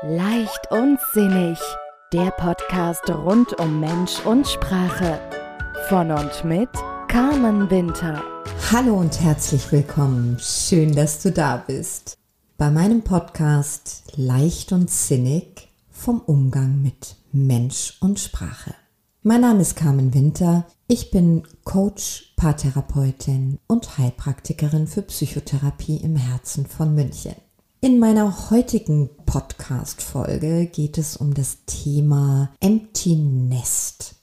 Leicht 0.00 0.70
und 0.70 0.98
sinnig. 1.12 1.58
Der 2.12 2.30
Podcast 2.32 3.08
rund 3.08 3.58
um 3.60 3.78
Mensch 3.78 4.24
und 4.24 4.48
Sprache. 4.48 5.20
Von 5.88 6.10
und 6.10 6.44
mit 6.44 6.70
Carmen 7.06 7.70
Winter. 7.70 8.20
Hallo 8.72 8.94
und 8.94 9.20
herzlich 9.20 9.70
willkommen. 9.70 10.38
Schön, 10.40 10.96
dass 10.96 11.22
du 11.22 11.30
da 11.30 11.58
bist. 11.58 12.18
Bei 12.58 12.70
meinem 12.70 13.02
Podcast 13.02 14.04
Leicht 14.16 14.72
und 14.72 14.90
sinnig 14.90 15.68
vom 15.90 16.20
Umgang 16.20 16.82
mit 16.82 17.14
Mensch 17.30 17.98
und 18.00 18.18
Sprache. 18.18 18.74
Mein 19.22 19.42
Name 19.42 19.60
ist 19.60 19.76
Carmen 19.76 20.14
Winter. 20.14 20.66
Ich 20.88 21.12
bin 21.12 21.44
Coach, 21.62 22.34
Paartherapeutin 22.36 23.60
und 23.68 23.98
Heilpraktikerin 23.98 24.88
für 24.88 25.02
Psychotherapie 25.02 25.98
im 25.98 26.16
Herzen 26.16 26.66
von 26.66 26.94
München. 26.94 27.36
In 27.84 27.98
meiner 27.98 28.48
heutigen 28.50 29.10
Podcast-Folge 29.26 30.66
geht 30.66 30.98
es 30.98 31.16
um 31.16 31.34
das 31.34 31.64
Thema 31.66 32.52
Empty 32.60 33.16
Nest. 33.16 34.14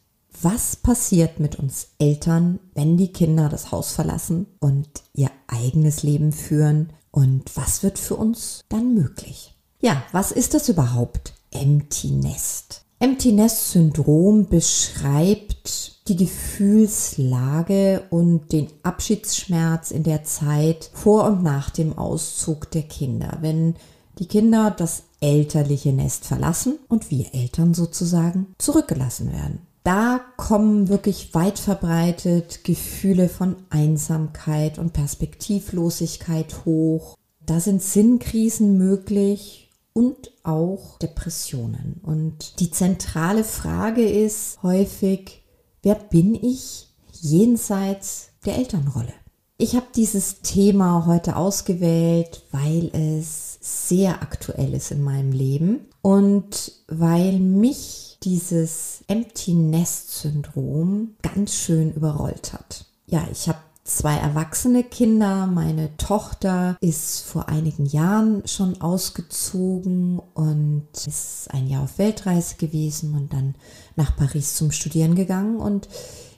Was 0.42 0.78
passiert 0.78 1.42
mit 1.42 1.60
uns 1.60 1.90
Eltern, 2.00 2.60
wenn 2.74 2.96
die 2.96 3.12
Kinder 3.12 3.50
das 3.50 3.74
Haus 3.74 3.92
verlassen 3.92 4.48
und 4.62 4.88
ihr 5.14 5.30
eigenes 5.48 6.04
Leben 6.04 6.32
führen? 6.32 6.94
Und 7.12 7.58
was 7.58 7.84
wird 7.84 8.00
für 8.00 8.16
uns 8.16 8.64
dann 8.70 8.94
möglich? 8.94 9.58
Ja, 9.82 10.04
was 10.14 10.32
ist 10.32 10.54
das 10.54 10.70
überhaupt? 10.70 11.34
Empty 11.52 12.12
Nest. 12.12 12.86
Empty 13.02 13.32
Nest 13.32 13.72
Syndrom 13.72 14.48
beschreibt 14.48 16.10
die 16.10 16.18
Gefühlslage 16.18 18.04
und 18.10 18.52
den 18.52 18.68
Abschiedsschmerz 18.84 19.92
in 19.92 20.04
der 20.04 20.26
Zeit 20.26 20.92
vor 20.94 21.24
und 21.24 21.42
nach 21.42 21.70
dem 21.70 21.98
Auszug 21.98 22.70
der 22.72 22.82
Kinder, 22.82 23.38
wenn 23.40 23.76
die 24.18 24.28
Kinder 24.28 24.70
das 24.72 25.04
elterliche 25.22 25.94
Nest 25.94 26.26
verlassen 26.26 26.78
und 26.90 27.10
wir 27.10 27.34
Eltern 27.34 27.74
sozusagen 27.74 28.48
zurückgelassen 28.58 29.32
werden. 29.32 29.60
Da 29.86 30.20
kommen 30.36 30.90
wirklich 30.90 31.34
weit 31.34 31.58
verbreitet 31.58 32.66
Gefühle 32.66 33.30
von 33.30 33.56
Einsamkeit 33.70 34.78
und 34.78 34.92
Perspektivlosigkeit 34.92 36.66
hoch. 36.66 37.16
Da 37.46 37.62
sind 37.62 37.82
Sinnkrisen 37.82 38.78
möglich 38.78 39.69
und 40.00 40.32
auch 40.44 40.98
Depressionen. 41.00 42.00
Und 42.04 42.60
die 42.60 42.72
zentrale 42.72 43.44
Frage 43.44 44.08
ist 44.08 44.64
häufig, 44.64 45.40
Wer 45.82 45.96
bin 45.96 46.36
ich 46.36 46.90
jenseits 47.22 48.32
der 48.46 48.58
Elternrolle? 48.58 49.14
Ich 49.58 49.76
habe 49.76 49.88
dieses 49.96 50.42
Thema 50.42 51.06
heute 51.06 51.36
ausgewählt, 51.36 52.44
weil 52.52 52.90
es 52.94 53.60
sehr 53.62 54.22
aktuell 54.22 54.74
ist 54.74 54.92
in 54.92 55.02
meinem 55.02 55.32
Leben 55.32 55.86
und 56.02 56.74
weil 56.88 57.40
mich 57.40 58.18
dieses 58.24 59.04
Empty 59.08 59.54
Nest 59.54 60.22
Syndrom 60.22 61.16
ganz 61.22 61.56
schön 61.56 61.94
überrollt 61.94 62.52
hat. 62.54 62.86
Ja, 63.08 63.26
ich 63.32 63.48
habe 63.48 63.60
zwei 63.90 64.16
erwachsene 64.16 64.84
Kinder. 64.84 65.48
Meine 65.48 65.96
Tochter 65.98 66.78
ist 66.80 67.22
vor 67.22 67.50
einigen 67.50 67.86
Jahren 67.86 68.48
schon 68.48 68.80
ausgezogen 68.82 70.20
und 70.34 70.88
ist 70.94 71.48
ein 71.52 71.68
Jahr 71.68 71.84
auf 71.84 71.98
Weltreise 71.98 72.56
gewesen 72.56 73.16
und 73.16 73.34
dann 73.34 73.56
nach 73.96 74.16
Paris 74.16 74.56
zum 74.56 74.72
Studieren 74.72 75.16
gegangen 75.16 75.58
und 75.58 75.90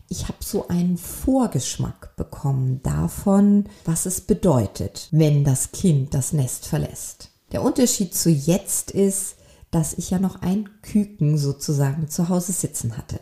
ich 0.07 0.23
habe 0.27 0.39
so 0.41 0.67
einen 0.67 0.97
Vorgeschmack 0.97 2.17
bekommen 2.17 2.81
davon, 2.83 3.65
was 3.85 4.05
es 4.05 4.19
bedeutet, 4.19 5.07
wenn 5.11 5.45
das 5.45 5.71
Kind 5.71 6.13
das 6.13 6.33
Nest 6.33 6.67
verlässt. 6.67 7.29
Der 7.53 7.63
Unterschied 7.63 8.13
zu 8.13 8.29
jetzt 8.29 8.91
ist, 8.91 9.35
dass 9.71 9.93
ich 9.93 10.09
ja 10.09 10.19
noch 10.19 10.41
ein 10.41 10.69
Küken 10.81 11.37
sozusagen 11.37 12.09
zu 12.09 12.27
Hause 12.27 12.51
sitzen 12.51 12.97
hatte. 12.97 13.21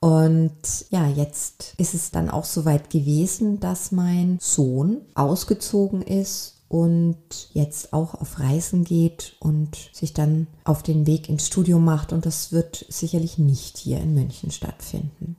Und 0.00 0.86
ja, 0.90 1.08
jetzt 1.08 1.74
ist 1.76 1.94
es 1.94 2.10
dann 2.10 2.30
auch 2.30 2.44
soweit 2.44 2.90
gewesen, 2.90 3.58
dass 3.58 3.90
mein 3.90 4.38
Sohn 4.40 5.00
ausgezogen 5.14 6.02
ist 6.02 6.58
und 6.68 7.16
jetzt 7.52 7.92
auch 7.92 8.14
auf 8.14 8.38
Reisen 8.38 8.84
geht 8.84 9.36
und 9.40 9.90
sich 9.92 10.12
dann 10.12 10.46
auf 10.64 10.82
den 10.82 11.06
Weg 11.06 11.28
ins 11.28 11.46
Studium 11.46 11.84
macht. 11.84 12.12
Und 12.12 12.26
das 12.26 12.52
wird 12.52 12.84
sicherlich 12.88 13.38
nicht 13.38 13.78
hier 13.78 13.98
in 13.98 14.14
München 14.14 14.50
stattfinden. 14.50 15.36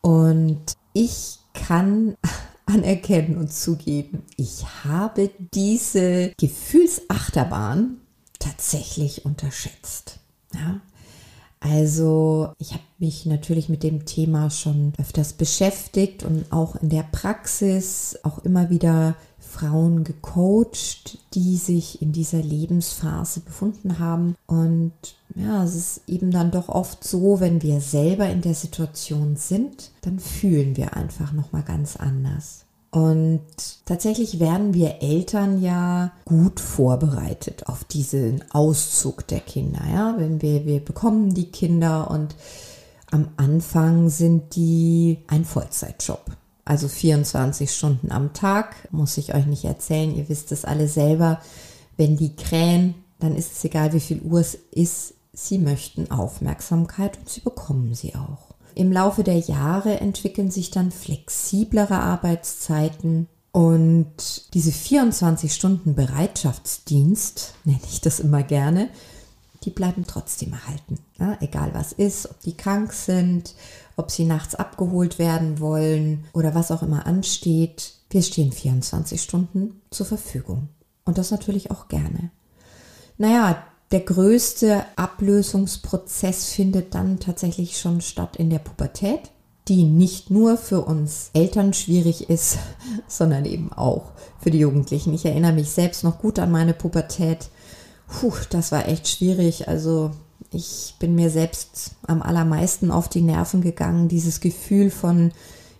Und 0.00 0.72
ich 0.92 1.38
kann 1.52 2.16
anerkennen 2.66 3.36
und 3.36 3.52
zugeben, 3.52 4.22
ich 4.36 4.64
habe 4.84 5.30
diese 5.54 6.32
Gefühlsachterbahn 6.38 7.98
tatsächlich 8.38 9.24
unterschätzt. 9.24 10.18
Ja, 10.54 10.80
also 11.60 12.52
ich 12.58 12.72
habe 12.72 12.82
mich 12.98 13.26
natürlich 13.26 13.68
mit 13.68 13.82
dem 13.82 14.04
Thema 14.04 14.50
schon 14.50 14.92
öfters 14.98 15.32
beschäftigt 15.32 16.22
und 16.22 16.52
auch 16.52 16.76
in 16.76 16.88
der 16.88 17.02
Praxis 17.02 18.18
auch 18.22 18.38
immer 18.44 18.70
wieder 18.70 19.16
Frauen 19.48 20.04
gecoacht, 20.04 21.18
die 21.34 21.56
sich 21.56 22.02
in 22.02 22.12
dieser 22.12 22.42
Lebensphase 22.42 23.40
befunden 23.40 23.98
haben. 23.98 24.36
Und 24.46 24.92
ja, 25.34 25.64
es 25.64 25.74
ist 25.74 26.00
eben 26.06 26.30
dann 26.30 26.50
doch 26.50 26.68
oft 26.68 27.02
so, 27.02 27.40
wenn 27.40 27.62
wir 27.62 27.80
selber 27.80 28.28
in 28.28 28.42
der 28.42 28.54
Situation 28.54 29.36
sind, 29.36 29.90
dann 30.02 30.18
fühlen 30.18 30.76
wir 30.76 30.96
einfach 30.96 31.32
noch 31.32 31.52
mal 31.52 31.62
ganz 31.62 31.96
anders. 31.96 32.66
Und 32.90 33.42
tatsächlich 33.84 34.40
werden 34.40 34.72
wir 34.72 35.02
Eltern 35.02 35.60
ja 35.60 36.12
gut 36.24 36.58
vorbereitet 36.58 37.66
auf 37.66 37.84
diesen 37.84 38.42
Auszug 38.50 39.26
der 39.26 39.40
Kinder. 39.40 39.82
Ja, 39.92 40.14
wenn 40.16 40.40
wir, 40.40 40.64
wir 40.64 40.80
bekommen 40.80 41.34
die 41.34 41.50
Kinder 41.50 42.10
und 42.10 42.34
am 43.10 43.28
Anfang 43.36 44.08
sind 44.08 44.54
die 44.56 45.18
ein 45.26 45.44
Vollzeitjob. 45.44 46.24
Also 46.64 46.88
24 46.88 47.70
Stunden 47.70 48.10
am 48.10 48.32
Tag, 48.34 48.88
muss 48.90 49.16
ich 49.16 49.34
euch 49.34 49.46
nicht 49.46 49.64
erzählen. 49.64 50.14
Ihr 50.14 50.28
wisst 50.28 50.52
es 50.52 50.64
alle 50.64 50.88
selber. 50.88 51.40
Wenn 51.96 52.16
die 52.16 52.36
krähen, 52.36 52.94
dann 53.18 53.34
ist 53.34 53.52
es 53.52 53.64
egal, 53.64 53.92
wie 53.92 54.00
viel 54.00 54.20
Uhr 54.22 54.40
es 54.40 54.54
ist. 54.70 55.14
Sie 55.32 55.58
möchten 55.58 56.10
Aufmerksamkeit 56.10 57.18
und 57.18 57.28
sie 57.28 57.40
bekommen 57.40 57.94
sie 57.94 58.14
auch. 58.14 58.47
Im 58.78 58.92
Laufe 58.92 59.24
der 59.24 59.40
Jahre 59.40 59.98
entwickeln 59.98 60.52
sich 60.52 60.70
dann 60.70 60.92
flexiblere 60.92 61.98
Arbeitszeiten 61.98 63.26
und 63.50 64.54
diese 64.54 64.70
24 64.70 65.52
Stunden 65.52 65.96
Bereitschaftsdienst, 65.96 67.54
nenne 67.64 67.80
ich 67.90 68.00
das 68.00 68.20
immer 68.20 68.44
gerne, 68.44 68.88
die 69.64 69.70
bleiben 69.70 70.04
trotzdem 70.06 70.52
erhalten. 70.52 71.00
Ja, 71.18 71.36
egal 71.40 71.74
was 71.74 71.90
ist, 71.92 72.30
ob 72.30 72.38
die 72.42 72.56
krank 72.56 72.92
sind, 72.92 73.56
ob 73.96 74.12
sie 74.12 74.24
nachts 74.24 74.54
abgeholt 74.54 75.18
werden 75.18 75.58
wollen 75.58 76.26
oder 76.32 76.54
was 76.54 76.70
auch 76.70 76.84
immer 76.84 77.04
ansteht. 77.04 77.94
Wir 78.10 78.22
stehen 78.22 78.52
24 78.52 79.20
Stunden 79.20 79.80
zur 79.90 80.06
Verfügung. 80.06 80.68
Und 81.04 81.18
das 81.18 81.32
natürlich 81.32 81.72
auch 81.72 81.88
gerne. 81.88 82.30
Naja, 83.16 83.60
der 83.90 84.00
größte 84.00 84.84
Ablösungsprozess 84.96 86.46
findet 86.46 86.94
dann 86.94 87.20
tatsächlich 87.20 87.78
schon 87.78 88.00
statt 88.00 88.36
in 88.36 88.50
der 88.50 88.58
Pubertät, 88.58 89.30
die 89.68 89.84
nicht 89.84 90.30
nur 90.30 90.56
für 90.56 90.82
uns 90.82 91.30
Eltern 91.32 91.72
schwierig 91.72 92.28
ist, 92.28 92.58
sondern 93.08 93.44
eben 93.44 93.72
auch 93.72 94.12
für 94.40 94.50
die 94.50 94.58
Jugendlichen. 94.58 95.14
Ich 95.14 95.24
erinnere 95.24 95.52
mich 95.52 95.70
selbst 95.70 96.04
noch 96.04 96.18
gut 96.18 96.38
an 96.38 96.50
meine 96.50 96.74
Pubertät. 96.74 97.48
Puh, 98.08 98.32
das 98.50 98.72
war 98.72 98.88
echt 98.88 99.08
schwierig. 99.08 99.68
Also 99.68 100.10
ich 100.52 100.94
bin 100.98 101.14
mir 101.14 101.30
selbst 101.30 101.92
am 102.06 102.22
allermeisten 102.22 102.90
auf 102.90 103.08
die 103.08 103.20
Nerven 103.22 103.60
gegangen. 103.60 104.08
Dieses 104.08 104.40
Gefühl 104.40 104.90
von 104.90 105.32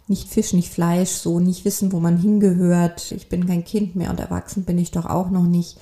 nicht 0.06 0.28
Fisch, 0.28 0.54
nicht 0.54 0.72
Fleisch, 0.72 1.10
so 1.10 1.40
nicht 1.40 1.64
wissen, 1.64 1.92
wo 1.92 2.00
man 2.00 2.16
hingehört. 2.16 3.12
Ich 3.12 3.28
bin 3.28 3.46
kein 3.46 3.64
Kind 3.64 3.96
mehr 3.96 4.10
und 4.10 4.20
erwachsen 4.20 4.64
bin 4.64 4.78
ich 4.78 4.90
doch 4.90 5.06
auch 5.06 5.30
noch 5.30 5.44
nicht. 5.44 5.76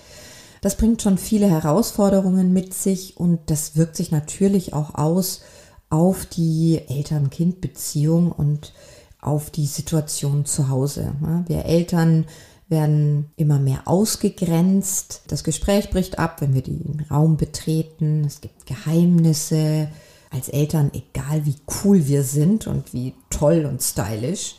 Das 0.61 0.77
bringt 0.77 1.03
schon 1.03 1.19
viele 1.19 1.49
Herausforderungen 1.49 2.53
mit 2.53 2.75
sich 2.75 3.16
und 3.16 3.51
das 3.51 3.77
wirkt 3.77 3.97
sich 3.97 4.10
natürlich 4.10 4.72
auch 4.72 4.95
aus 4.95 5.42
auf 5.91 6.27
die 6.27 6.80
Eltern-Kind-Beziehung 6.89 8.33
und 8.33 8.72
auf 9.21 9.51
die 9.51 9.66
Situation 9.66 10.45
zu 10.45 10.69
Hause. 10.69 11.13
Wir 11.47 11.65
Eltern 11.65 12.27
werden 12.69 13.30
immer 13.36 13.59
mehr 13.59 13.83
ausgegrenzt. 13.86 15.22
Das 15.28 15.45
Gespräch 15.45 15.91
bricht 15.91 16.19
ab, 16.19 16.41
wenn 16.41 16.54
wir 16.54 16.63
den 16.63 17.04
Raum 17.10 17.36
betreten. 17.36 18.25
Es 18.25 18.41
gibt 18.41 18.66
Geheimnisse. 18.66 19.89
Als 20.30 20.48
Eltern, 20.48 20.91
egal 20.92 21.47
wie 21.47 21.54
cool 21.84 22.09
wir 22.09 22.25
sind 22.25 22.66
und 22.66 22.92
wie 22.92 23.15
toll 23.30 23.65
und 23.65 23.80
stylisch, 23.80 24.57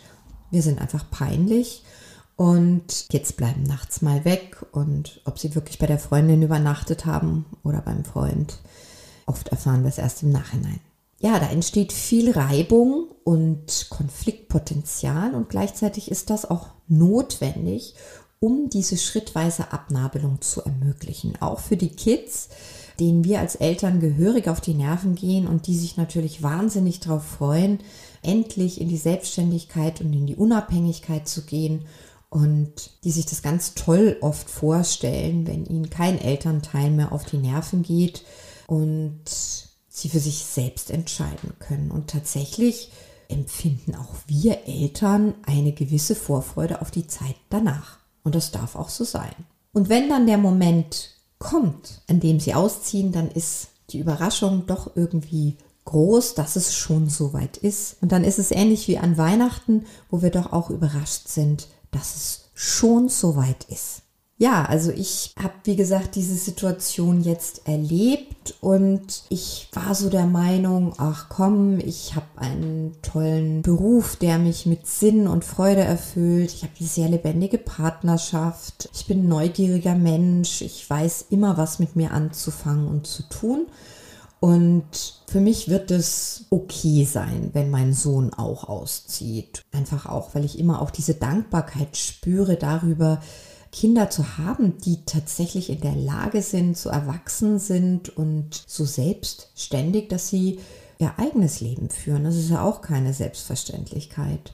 wir 0.49 0.61
sind 0.61 0.79
einfach 0.79 1.11
peinlich 1.11 1.83
und 2.37 3.07
Kids 3.09 3.33
bleiben 3.33 3.63
nachts 3.63 4.01
mal 4.03 4.23
weg 4.23 4.63
und 4.71 5.21
ob 5.25 5.39
sie 5.39 5.55
wirklich 5.55 5.79
bei 5.79 5.87
der 5.87 5.97
Freundin 5.97 6.43
übernachtet 6.43 7.05
haben 7.05 7.45
oder 7.63 7.81
beim 7.81 8.05
Freund, 8.05 8.59
oft 9.25 9.49
erfahren 9.49 9.81
wir 9.81 9.89
es 9.89 9.97
erst 9.97 10.21
im 10.21 10.31
Nachhinein. 10.31 10.79
Ja, 11.19 11.39
da 11.39 11.47
entsteht 11.47 11.91
viel 11.91 12.31
Reibung 12.31 13.07
und 13.23 13.87
Konfliktpotenzial 13.89 15.33
und 15.33 15.49
gleichzeitig 15.49 16.11
ist 16.11 16.29
das 16.29 16.47
auch 16.47 16.67
notwendig, 16.87 17.95
um 18.39 18.69
diese 18.69 18.97
schrittweise 18.97 19.73
Abnabelung 19.73 20.39
zu 20.39 20.61
ermöglichen. 20.61 21.33
Auch 21.41 21.59
für 21.59 21.75
die 21.75 21.89
Kids, 21.89 22.49
denen 22.99 23.23
wir 23.23 23.39
als 23.39 23.55
Eltern 23.55 23.99
gehörig 23.99 24.47
auf 24.47 24.61
die 24.61 24.75
Nerven 24.75 25.15
gehen 25.15 25.47
und 25.47 25.65
die 25.65 25.75
sich 25.75 25.97
natürlich 25.97 26.43
wahnsinnig 26.43 26.99
darauf 26.99 27.25
freuen, 27.25 27.79
endlich 28.21 28.79
in 28.79 28.89
die 28.89 28.97
Selbstständigkeit 28.97 30.01
und 30.01 30.13
in 30.13 30.27
die 30.27 30.35
Unabhängigkeit 30.35 31.27
zu 31.27 31.41
gehen 31.41 31.85
und 32.29 32.73
die 33.03 33.11
sich 33.11 33.25
das 33.25 33.41
ganz 33.41 33.73
toll 33.73 34.17
oft 34.21 34.49
vorstellen, 34.49 35.47
wenn 35.47 35.65
ihnen 35.65 35.89
kein 35.89 36.19
Elternteil 36.19 36.91
mehr 36.91 37.11
auf 37.11 37.25
die 37.25 37.37
Nerven 37.37 37.83
geht 37.83 38.23
und 38.67 39.23
sie 39.87 40.09
für 40.09 40.19
sich 40.19 40.43
selbst 40.45 40.91
entscheiden 40.91 41.53
können. 41.59 41.89
Und 41.89 42.09
tatsächlich 42.09 42.91
empfinden 43.29 43.95
auch 43.95 44.13
wir 44.27 44.67
Eltern 44.67 45.35
eine 45.45 45.71
gewisse 45.71 46.15
Vorfreude 46.15 46.81
auf 46.81 46.91
die 46.91 47.07
Zeit 47.07 47.35
danach. 47.49 47.97
Und 48.23 48.35
das 48.35 48.51
darf 48.51 48.75
auch 48.75 48.89
so 48.89 49.03
sein. 49.03 49.33
Und 49.73 49.89
wenn 49.89 50.09
dann 50.09 50.27
der 50.27 50.37
Moment 50.37 51.11
kommt, 51.39 52.01
an 52.09 52.19
dem 52.19 52.39
sie 52.39 52.53
ausziehen, 52.53 53.11
dann 53.11 53.29
ist 53.29 53.69
die 53.89 53.99
Überraschung 53.99 54.65
doch 54.65 54.95
irgendwie 54.95 55.57
groß, 55.85 56.35
dass 56.35 56.57
es 56.57 56.75
schon 56.75 57.09
so 57.09 57.31
weit 57.33 57.57
ist. 57.57 57.97
Und 58.01 58.11
dann 58.11 58.23
ist 58.23 58.39
es 58.39 58.51
ähnlich 58.51 58.87
wie 58.87 58.97
an 58.97 59.17
Weihnachten, 59.17 59.85
wo 60.09 60.21
wir 60.21 60.31
doch 60.31 60.51
auch 60.51 60.69
überrascht 60.69 61.29
sind, 61.29 61.67
dass 61.91 62.15
es 62.15 62.49
schon 62.53 63.09
so 63.09 63.35
weit 63.35 63.65
ist. 63.69 64.03
Ja, 64.39 64.65
also 64.65 64.91
ich 64.91 65.33
habe, 65.41 65.53
wie 65.63 65.75
gesagt, 65.75 66.15
diese 66.15 66.35
Situation 66.35 67.21
jetzt 67.21 67.67
erlebt 67.67 68.53
und 68.61 69.23
ich 69.29 69.67
war 69.73 69.95
so 69.95 70.11
der 70.11 70.27
Meinung, 70.27 70.93
ach 70.97 71.27
komm, 71.27 71.79
ich 71.79 72.13
habe 72.15 72.27
einen 72.35 72.95
tollen 73.01 73.63
Beruf, 73.63 74.15
der 74.15 74.37
mich 74.37 74.67
mit 74.67 74.85
Sinn 74.85 75.27
und 75.27 75.43
Freude 75.43 75.81
erfüllt. 75.81 76.53
Ich 76.53 76.61
habe 76.61 76.73
eine 76.79 76.87
sehr 76.87 77.09
lebendige 77.09 77.57
Partnerschaft. 77.57 78.89
Ich 78.93 79.07
bin 79.07 79.27
neugieriger 79.27 79.95
Mensch. 79.95 80.61
Ich 80.61 80.87
weiß 80.87 81.25
immer, 81.31 81.57
was 81.57 81.79
mit 81.79 81.95
mir 81.95 82.11
anzufangen 82.11 82.87
und 82.87 83.07
zu 83.07 83.23
tun. 83.23 83.65
Und 84.39 85.21
für 85.27 85.39
mich 85.39 85.67
wird 85.67 85.89
es 85.89 86.45
okay 86.51 87.05
sein, 87.05 87.49
wenn 87.53 87.71
mein 87.71 87.93
Sohn 87.93 88.33
auch 88.33 88.65
auszieht. 88.69 89.63
Einfach 89.71 90.05
auch, 90.05 90.35
weil 90.35 90.45
ich 90.45 90.59
immer 90.59 90.81
auch 90.81 90.91
diese 90.91 91.15
Dankbarkeit 91.15 91.97
spüre 91.97 92.55
darüber, 92.55 93.19
Kinder 93.71 94.09
zu 94.09 94.37
haben, 94.37 94.77
die 94.77 95.03
tatsächlich 95.05 95.69
in 95.69 95.81
der 95.81 95.95
Lage 95.95 96.41
sind, 96.41 96.77
so 96.77 96.89
erwachsen 96.89 97.59
sind 97.59 98.15
und 98.15 98.63
so 98.65 98.85
selbstständig, 98.85 100.07
dass 100.07 100.29
sie 100.29 100.59
ihr 100.99 101.13
eigenes 101.17 101.59
Leben 101.59 101.89
führen. 101.89 102.23
Das 102.23 102.35
ist 102.35 102.49
ja 102.49 102.63
auch 102.63 102.81
keine 102.81 103.13
Selbstverständlichkeit. 103.13 104.53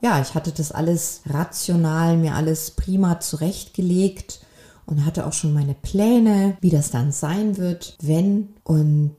Ja, 0.00 0.20
ich 0.20 0.34
hatte 0.34 0.52
das 0.52 0.72
alles 0.72 1.22
rational, 1.26 2.16
mir 2.16 2.34
alles 2.34 2.72
prima 2.72 3.20
zurechtgelegt 3.20 4.40
und 4.88 5.04
hatte 5.04 5.26
auch 5.26 5.32
schon 5.32 5.52
meine 5.52 5.74
Pläne, 5.74 6.56
wie 6.60 6.70
das 6.70 6.90
dann 6.90 7.12
sein 7.12 7.58
wird, 7.58 7.96
wenn. 8.00 8.54
Und 8.64 9.16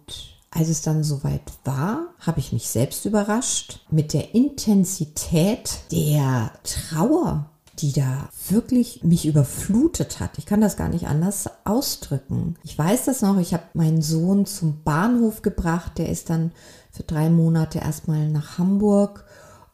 als 0.51 0.67
es 0.67 0.81
dann 0.81 1.03
soweit 1.03 1.43
war, 1.63 2.07
habe 2.19 2.39
ich 2.39 2.51
mich 2.51 2.67
selbst 2.69 3.05
überrascht 3.05 3.85
mit 3.91 4.13
der 4.13 4.33
Intensität 4.33 5.81
der 5.91 6.51
Trauer, 6.63 7.51
die 7.77 7.93
da 7.93 8.29
wirklich 8.49 9.03
mich 9.03 9.27
überflutet 9.27 10.19
hat. 10.19 10.39
Ich 10.39 10.47
kann 10.47 10.59
das 10.59 10.75
gar 10.75 10.89
nicht 10.89 11.07
anders 11.07 11.49
ausdrücken. 11.65 12.55
Ich 12.63 12.77
weiß 12.77 13.05
das 13.05 13.21
noch, 13.21 13.37
ich 13.37 13.53
habe 13.53 13.63
meinen 13.73 14.01
Sohn 14.01 14.47
zum 14.47 14.81
Bahnhof 14.83 15.43
gebracht, 15.43 15.99
der 15.99 16.09
ist 16.09 16.31
dann 16.31 16.51
für 16.91 17.03
drei 17.03 17.29
Monate 17.29 17.79
erstmal 17.79 18.27
nach 18.27 18.57
Hamburg. 18.57 19.25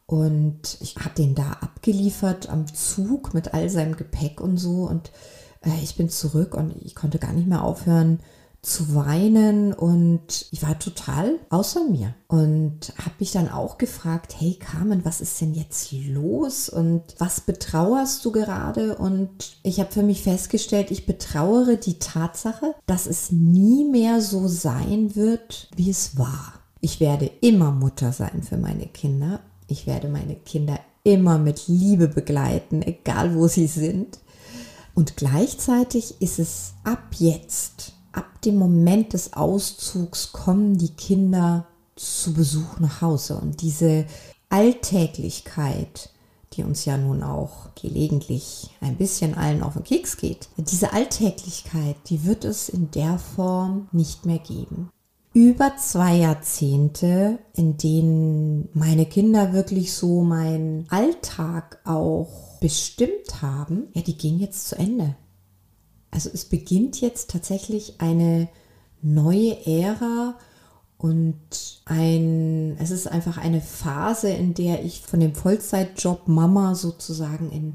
Und 0.04 0.76
ich 0.80 0.94
habe 0.96 1.14
den 1.16 1.34
da 1.34 1.52
abgeliefert 1.62 2.48
am 2.50 2.72
Zug 2.72 3.34
mit 3.34 3.54
all 3.54 3.70
seinem 3.70 3.96
Gepäck 3.96 4.40
und 4.42 4.58
so. 4.58 4.84
Und 4.84 5.10
ich 5.82 5.96
bin 5.96 6.08
zurück 6.08 6.54
und 6.54 6.74
ich 6.84 6.94
konnte 6.94 7.18
gar 7.18 7.32
nicht 7.32 7.48
mehr 7.48 7.62
aufhören 7.62 8.20
zu 8.66 8.96
weinen 8.96 9.72
und 9.72 10.46
ich 10.50 10.60
war 10.62 10.76
total 10.78 11.38
außer 11.50 11.84
mir 11.88 12.14
und 12.26 12.92
habe 12.98 13.14
mich 13.20 13.30
dann 13.30 13.48
auch 13.48 13.78
gefragt, 13.78 14.34
hey 14.40 14.54
Carmen, 14.54 15.04
was 15.04 15.20
ist 15.20 15.40
denn 15.40 15.54
jetzt 15.54 15.92
los 15.92 16.68
und 16.68 17.02
was 17.18 17.40
betrauerst 17.40 18.24
du 18.24 18.32
gerade? 18.32 18.98
Und 18.98 19.56
ich 19.62 19.78
habe 19.78 19.92
für 19.92 20.02
mich 20.02 20.22
festgestellt, 20.22 20.90
ich 20.90 21.06
betrauere 21.06 21.76
die 21.76 22.00
Tatsache, 22.00 22.74
dass 22.86 23.06
es 23.06 23.30
nie 23.30 23.84
mehr 23.84 24.20
so 24.20 24.48
sein 24.48 25.14
wird, 25.14 25.68
wie 25.76 25.90
es 25.90 26.18
war. 26.18 26.54
Ich 26.80 26.98
werde 26.98 27.30
immer 27.40 27.70
Mutter 27.70 28.12
sein 28.12 28.42
für 28.42 28.56
meine 28.56 28.86
Kinder. 28.86 29.40
Ich 29.68 29.86
werde 29.86 30.08
meine 30.08 30.34
Kinder 30.34 30.80
immer 31.04 31.38
mit 31.38 31.68
Liebe 31.68 32.08
begleiten, 32.08 32.82
egal 32.82 33.36
wo 33.36 33.46
sie 33.46 33.68
sind. 33.68 34.18
Und 34.96 35.16
gleichzeitig 35.16 36.20
ist 36.20 36.40
es 36.40 36.74
ab 36.82 37.14
jetzt 37.18 37.92
ab 38.16 38.40
dem 38.42 38.56
Moment 38.56 39.12
des 39.12 39.34
Auszugs 39.34 40.32
kommen 40.32 40.78
die 40.78 40.94
Kinder 40.94 41.66
zu 41.94 42.32
Besuch 42.32 42.80
nach 42.80 43.02
Hause 43.02 43.36
und 43.36 43.60
diese 43.62 44.06
Alltäglichkeit, 44.48 46.10
die 46.54 46.62
uns 46.62 46.84
ja 46.84 46.96
nun 46.96 47.22
auch 47.22 47.74
gelegentlich 47.80 48.70
ein 48.80 48.96
bisschen 48.96 49.34
allen 49.34 49.62
auf 49.62 49.74
den 49.74 49.84
Keks 49.84 50.16
geht, 50.16 50.48
diese 50.56 50.92
Alltäglichkeit, 50.92 51.96
die 52.08 52.24
wird 52.24 52.44
es 52.44 52.68
in 52.68 52.90
der 52.90 53.18
Form 53.18 53.88
nicht 53.92 54.24
mehr 54.24 54.38
geben. 54.38 54.90
Über 55.34 55.76
zwei 55.76 56.16
Jahrzehnte, 56.16 57.38
in 57.54 57.76
denen 57.76 58.70
meine 58.72 59.04
Kinder 59.04 59.52
wirklich 59.52 59.92
so 59.92 60.22
meinen 60.22 60.86
Alltag 60.88 61.80
auch 61.84 62.45
bestimmt 62.66 63.42
haben, 63.42 63.86
ja, 63.94 64.02
die 64.02 64.18
gehen 64.18 64.40
jetzt 64.40 64.66
zu 64.66 64.76
Ende. 64.76 65.14
Also 66.10 66.30
es 66.34 66.46
beginnt 66.46 67.00
jetzt 67.00 67.30
tatsächlich 67.30 68.00
eine 68.00 68.48
neue 69.02 69.64
Ära 69.64 70.34
und 70.98 71.36
ein, 71.84 72.76
es 72.80 72.90
ist 72.90 73.06
einfach 73.06 73.38
eine 73.38 73.60
Phase, 73.60 74.30
in 74.30 74.52
der 74.52 74.84
ich 74.84 75.02
von 75.02 75.20
dem 75.20 75.36
Vollzeitjob 75.36 76.26
Mama 76.26 76.74
sozusagen 76.74 77.52
in 77.52 77.74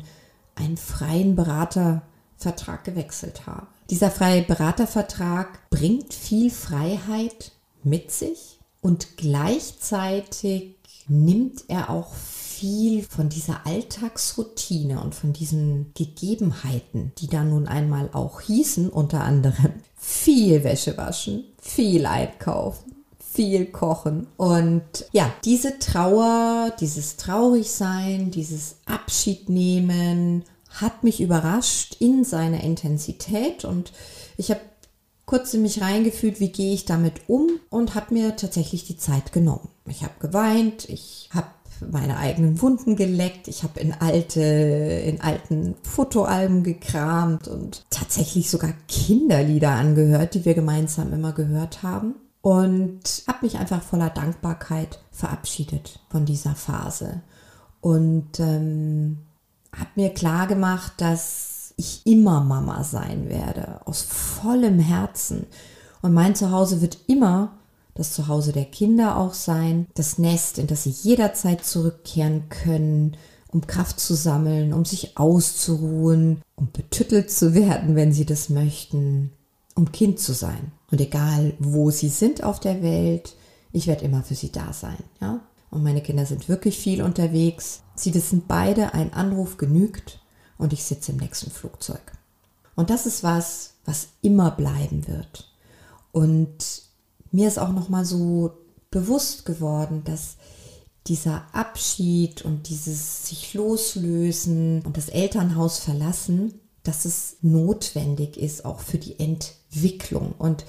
einen 0.56 0.76
freien 0.76 1.38
Beratervertrag 1.38 2.84
gewechselt 2.84 3.48
habe. 3.48 3.68
Dieser 3.90 4.12
freie 4.12 4.42
Beratervertrag 4.42 5.70
bringt 5.70 6.14
viel 6.14 6.52
Freiheit 6.52 7.54
mit 7.82 8.12
sich 8.12 8.60
und 8.82 9.16
gleichzeitig 9.16 10.76
nimmt 11.08 11.64
er 11.70 11.90
auch 11.90 12.14
viel 12.62 13.02
von 13.02 13.28
dieser 13.28 13.66
Alltagsroutine 13.66 15.02
und 15.02 15.16
von 15.16 15.34
diesen 15.34 15.92
Gegebenheiten, 15.96 17.12
die 17.18 17.26
da 17.26 17.44
nun 17.44 17.68
einmal 17.68 18.12
auch 18.14 18.40
hießen, 18.42 18.90
unter 18.90 19.22
anderem 19.22 19.74
viel 19.98 20.64
Wäsche 20.64 20.96
waschen, 20.96 21.44
viel 21.60 22.06
einkaufen, 22.06 22.94
viel 23.18 23.66
kochen. 23.66 24.28
Und 24.38 24.84
ja, 25.12 25.34
diese 25.44 25.80
Trauer, 25.80 26.72
dieses 26.80 27.18
Traurigsein, 27.18 28.30
dieses 28.30 28.76
Abschied 28.86 29.50
nehmen 29.50 30.44
hat 30.70 31.04
mich 31.04 31.20
überrascht 31.20 31.98
in 32.00 32.24
seiner 32.24 32.64
Intensität 32.64 33.66
und 33.66 33.92
ich 34.38 34.52
habe 34.52 34.62
kurz 35.26 35.54
in 35.56 35.64
mich 35.64 35.82
reingefühlt, 35.82 36.40
wie 36.40 36.52
gehe 36.52 36.76
ich 36.76 36.86
damit 36.86 37.22
um 37.28 37.60
und 37.72 37.96
habe 37.96 38.14
mir 38.14 38.36
tatsächlich 38.36 38.86
die 38.86 38.98
Zeit 38.98 39.32
genommen. 39.32 39.68
Ich 39.88 40.04
habe 40.04 40.14
geweint, 40.20 40.88
ich 40.88 41.30
habe 41.34 41.48
meine 41.90 42.18
eigenen 42.18 42.62
Wunden 42.62 42.96
geleckt. 42.96 43.48
Ich 43.48 43.64
habe 43.64 43.80
in 43.80 43.94
alte, 43.94 44.42
in 44.42 45.22
alten 45.22 45.76
Fotoalben 45.84 46.64
gekramt 46.64 47.48
und 47.48 47.86
tatsächlich 47.90 48.50
sogar 48.50 48.74
Kinderlieder 48.88 49.72
angehört, 49.72 50.34
die 50.34 50.46
wir 50.46 50.54
gemeinsam 50.54 51.14
immer 51.14 51.34
gehört 51.34 51.84
haben. 51.84 52.16
Und 52.42 53.24
habe 53.28 53.40
mich 53.46 53.58
einfach 53.58 53.84
voller 53.84 54.10
Dankbarkeit 54.10 55.00
verabschiedet 55.12 56.00
von 56.10 56.26
dieser 56.26 56.56
Phase. 56.56 57.22
Und 57.82 58.40
ähm, 58.40 59.20
habe 59.72 59.90
mir 59.96 60.10
klar 60.10 60.48
gemacht, 60.48 60.94
dass 60.98 61.74
ich 61.78 62.06
immer 62.06 62.42
Mama 62.42 62.84
sein 62.84 63.30
werde, 63.30 63.82
aus 63.86 64.02
vollem 64.02 64.80
Herzen. 64.80 65.46
Und 66.02 66.14
mein 66.14 66.36
Zuhause 66.36 66.82
wird 66.82 66.98
immer 67.08 67.60
das 68.02 68.14
Zuhause 68.14 68.52
der 68.52 68.66
Kinder 68.66 69.18
auch 69.18 69.36
sein, 69.36 69.88
das 69.94 70.18
Nest, 70.18 70.58
in 70.58 70.68
das 70.68 70.84
sie 70.84 70.90
jederzeit 70.90 71.64
zurückkehren 71.64 72.50
können, 72.50 73.16
um 73.48 73.68
Kraft 73.68 74.00
zu 74.00 74.16
sammeln, 74.16 74.74
um 74.74 74.86
sich 74.86 75.18
auszuruhen, 75.18 76.42
um 76.56 76.72
betüttelt 76.72 77.30
zu 77.30 77.54
werden, 77.54 77.96
wenn 77.96 78.12
sie 78.12 78.26
das 78.26 78.50
möchten, 78.50 79.32
um 79.76 79.92
Kind 79.92 80.20
zu 80.20 80.34
sein. 80.34 80.72
Und 80.90 81.00
egal, 81.00 81.54
wo 81.60 81.92
sie 81.92 82.10
sind 82.10 82.44
auf 82.44 82.60
der 82.60 82.82
Welt, 82.82 83.36
ich 83.72 83.86
werde 83.88 84.06
immer 84.06 84.24
für 84.24 84.36
sie 84.36 84.52
da 84.52 84.74
sein, 84.74 84.98
ja? 85.22 85.42
Und 85.70 85.84
meine 85.84 86.02
Kinder 86.02 86.26
sind 86.26 86.50
wirklich 86.50 86.78
viel 86.78 87.02
unterwegs. 87.02 87.84
Sie 87.96 88.14
wissen 88.14 88.44
beide, 88.46 88.94
ein 88.94 89.14
Anruf 89.14 89.56
genügt 89.56 90.20
und 90.58 90.74
ich 90.74 90.84
sitze 90.84 91.14
im 91.14 91.18
nächsten 91.18 91.50
Flugzeug. 91.50 92.02
Und 92.76 92.90
das 92.90 93.06
ist 93.06 93.24
was, 93.24 93.76
was 93.86 94.10
immer 94.22 94.52
bleiben 94.52 95.08
wird. 95.08 95.50
Und 96.12 96.91
mir 97.32 97.48
ist 97.48 97.60
auch 97.60 97.72
noch 97.72 97.90
mal 97.90 98.06
so 98.06 98.52
bewusst 98.90 99.46
geworden, 99.46 100.04
dass 100.04 100.38
dieser 101.08 101.46
Abschied 101.54 102.44
und 102.44 102.70
dieses 102.70 103.28
sich 103.28 103.54
loslösen 103.54 104.84
und 104.86 104.98
das 104.98 105.10
Elternhaus 105.10 105.80
verlassen 105.80 106.62
dass 106.84 107.06
es 107.06 107.38
notwendig 107.42 108.38
ist, 108.38 108.66
auch 108.66 108.80
für 108.80 108.98
die 108.98 109.20
Entwicklung. 109.20 110.34
Und 110.38 110.66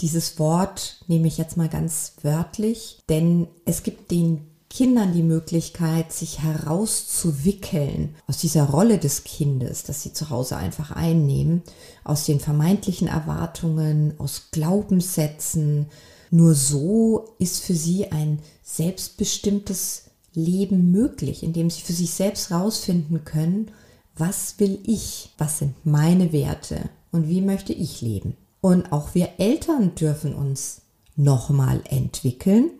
dieses 0.00 0.38
Wort 0.38 1.04
nehme 1.06 1.26
ich 1.26 1.38
jetzt 1.38 1.56
mal 1.56 1.68
ganz 1.68 2.14
wörtlich, 2.22 2.98
denn 3.08 3.48
es 3.64 3.82
gibt 3.82 4.10
den 4.10 4.46
Kindern 4.76 5.14
die 5.14 5.22
Möglichkeit, 5.22 6.12
sich 6.12 6.42
herauszuwickeln 6.42 8.14
aus 8.26 8.36
dieser 8.36 8.64
Rolle 8.64 8.98
des 8.98 9.24
Kindes, 9.24 9.84
das 9.84 10.02
sie 10.02 10.12
zu 10.12 10.28
Hause 10.28 10.58
einfach 10.58 10.90
einnehmen, 10.90 11.62
aus 12.04 12.26
den 12.26 12.40
vermeintlichen 12.40 13.08
Erwartungen, 13.08 14.12
aus 14.18 14.48
Glaubenssätzen. 14.50 15.86
Nur 16.30 16.54
so 16.54 17.24
ist 17.38 17.64
für 17.64 17.72
sie 17.72 18.12
ein 18.12 18.40
selbstbestimmtes 18.62 20.10
Leben 20.34 20.90
möglich, 20.90 21.42
in 21.42 21.54
dem 21.54 21.70
sie 21.70 21.80
für 21.80 21.94
sich 21.94 22.10
selbst 22.10 22.50
herausfinden 22.50 23.24
können, 23.24 23.70
was 24.14 24.56
will 24.58 24.78
ich, 24.84 25.32
was 25.38 25.58
sind 25.58 25.74
meine 25.86 26.34
Werte 26.34 26.90
und 27.12 27.30
wie 27.30 27.40
möchte 27.40 27.72
ich 27.72 28.02
leben. 28.02 28.36
Und 28.60 28.92
auch 28.92 29.14
wir 29.14 29.30
Eltern 29.38 29.94
dürfen 29.94 30.34
uns 30.34 30.82
nochmal 31.16 31.80
entwickeln, 31.88 32.72